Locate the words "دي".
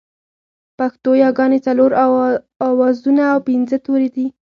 4.15-4.25